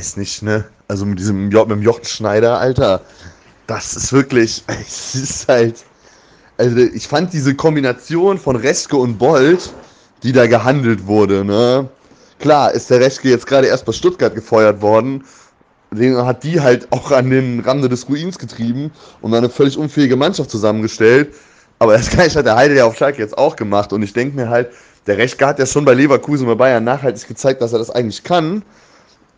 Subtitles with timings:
[0.00, 0.64] weiß nicht, ne?
[0.88, 3.02] Also mit diesem mit dem Jochen Schneider, Alter,
[3.66, 5.84] das ist wirklich, es ist halt,
[6.56, 9.70] also ich fand diese Kombination von Reschke und Bolt,
[10.22, 11.86] die da gehandelt wurde, ne?
[12.38, 15.22] Klar, ist der Reschke jetzt gerade erst bei Stuttgart gefeuert worden.
[15.90, 18.90] Den hat die halt auch an den Rande des Ruins getrieben
[19.20, 21.34] und eine völlig unfähige Mannschaft zusammengestellt.
[21.78, 23.92] Aber das Gleiche hat der Heide ja auf Schalke jetzt auch gemacht.
[23.92, 24.70] Und ich denke mir halt,
[25.06, 28.24] der Reschke hat ja schon bei Leverkusen bei Bayern nachhaltig gezeigt, dass er das eigentlich
[28.24, 28.62] kann.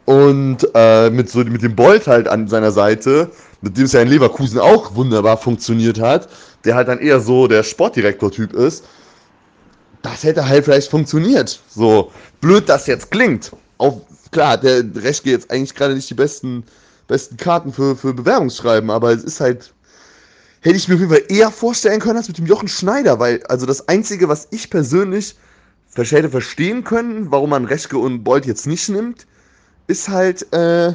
[0.05, 4.01] Und äh, mit, so, mit dem Bolt halt an seiner Seite, mit dem es ja
[4.01, 6.29] in Leverkusen auch wunderbar funktioniert hat,
[6.65, 8.84] der halt dann eher so der Sportdirektor-Typ ist,
[10.02, 11.60] das hätte halt vielleicht funktioniert.
[11.69, 12.10] So
[12.41, 13.52] blöd das jetzt klingt.
[13.79, 14.01] Auch,
[14.33, 16.65] klar, der Reschke jetzt eigentlich gerade nicht die besten,
[17.07, 19.73] besten Karten für, für Bewerbungsschreiben, aber es ist halt.
[20.65, 23.43] Hätte ich mir auf jeden Fall eher vorstellen können als mit dem Jochen Schneider, weil,
[23.48, 25.34] also das Einzige, was ich persönlich
[25.96, 29.26] hätte verstehen können, warum man Reschke und Bolt jetzt nicht nimmt,
[29.93, 30.95] ist halt, äh,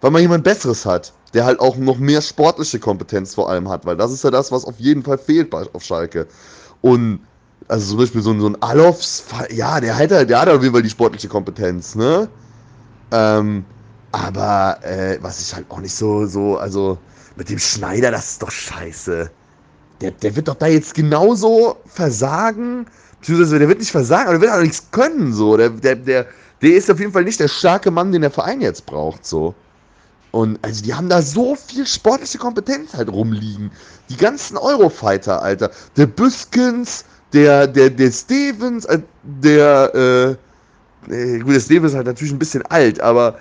[0.00, 3.84] weil man jemand Besseres hat, der halt auch noch mehr sportliche Kompetenz vor allem hat,
[3.86, 6.26] weil das ist ja das, was auf jeden Fall fehlt bei, auf Schalke.
[6.80, 7.20] Und
[7.68, 10.74] also zum Beispiel so ein, so ein Alofs, ja, der hat, der hat auf jeden
[10.74, 12.28] Fall die sportliche Kompetenz, ne?
[13.12, 13.64] Ähm,
[14.12, 16.98] aber äh, was ich halt auch nicht so, so, also
[17.36, 19.30] mit dem Schneider, das ist doch scheiße.
[20.00, 22.86] Der, der wird doch da jetzt genauso versagen,
[23.20, 25.56] beziehungsweise der wird nicht versagen, aber der wird auch nichts können, so.
[25.56, 26.26] Der, der, der,
[26.62, 29.54] der ist auf jeden Fall nicht der starke Mann, den der Verein jetzt braucht, so.
[30.32, 33.72] Und also die haben da so viel sportliche Kompetenz halt rumliegen.
[34.08, 35.70] Die ganzen Eurofighter, Alter.
[35.96, 40.36] Der Büskens, der, der, der Stevens, äh, der,
[41.08, 43.38] äh, gut, der Stevens ist halt natürlich ein bisschen alt, aber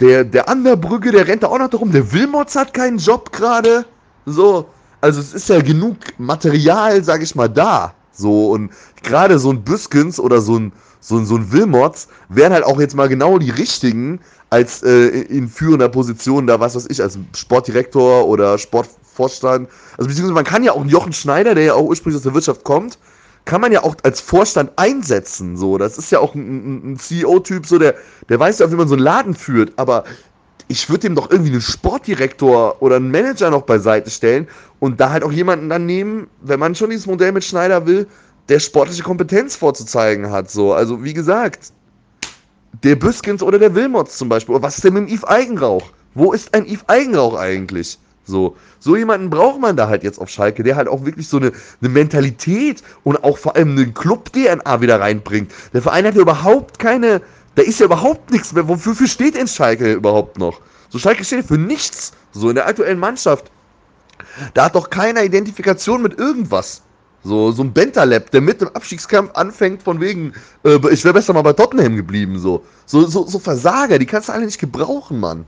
[0.00, 1.92] der, der Anderbrücke, der rennt da auch noch darum.
[1.92, 3.84] Der Wilmots hat keinen Job gerade.
[4.26, 4.68] So,
[5.00, 7.94] also es ist ja genug Material, sag ich mal, da.
[8.12, 8.70] So, und
[9.02, 12.80] gerade so ein Büskens oder so ein, so ein, so ein Wilmots wären halt auch
[12.80, 17.18] jetzt mal genau die richtigen als äh, in führender Position da, was weiß ich, als
[17.34, 19.68] Sportdirektor oder Sportvorstand.
[19.96, 22.34] Also beziehungsweise man kann ja auch einen Jochen Schneider, der ja auch ursprünglich aus der
[22.34, 22.98] Wirtschaft kommt,
[23.44, 25.56] kann man ja auch als Vorstand einsetzen.
[25.56, 27.94] So, das ist ja auch ein, ein CEO-Typ, so der,
[28.28, 29.72] der weiß ja auch, wie man so einen Laden führt.
[29.76, 30.04] Aber
[30.68, 34.48] ich würde dem doch irgendwie einen Sportdirektor oder einen Manager noch beiseite stellen
[34.80, 38.06] und da halt auch jemanden dann nehmen, wenn man schon dieses Modell mit Schneider will,
[38.48, 40.50] der sportliche Kompetenz vorzuzeigen hat.
[40.50, 41.72] So, also wie gesagt,
[42.82, 44.54] der Büskens oder der Wilmots zum Beispiel.
[44.54, 45.84] Oder was ist denn mit dem Yves Eigenrauch?
[46.14, 47.98] Wo ist ein Yves Eigenrauch eigentlich?
[48.24, 51.38] So, so jemanden braucht man da halt jetzt auf Schalke, der halt auch wirklich so
[51.38, 55.50] eine, eine Mentalität und auch vor allem eine Club-DNA wieder reinbringt.
[55.72, 57.20] Der Verein hat ja überhaupt keine,
[57.54, 58.66] da ist ja überhaupt nichts mehr.
[58.68, 60.60] Wofür steht denn Schalke überhaupt noch?
[60.88, 62.12] So, Schalke steht für nichts.
[62.32, 63.50] So, in der aktuellen Mannschaft.
[64.54, 66.82] Da hat doch keiner Identifikation mit irgendwas.
[67.24, 70.32] So, so ein Bentaleb, der mit dem Abstiegskampf anfängt, von wegen,
[70.64, 72.64] äh, ich wäre besser mal bei Tottenham geblieben, so.
[72.86, 73.26] So, so.
[73.26, 75.46] so Versager, die kannst du alle nicht gebrauchen, Mann.